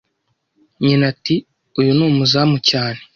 nyina 0.85 1.03
ati: 1.13 1.35
"Uyu 1.79 1.91
ni 1.97 2.03
umuzamu 2.09 2.57
cyane" 2.69 2.99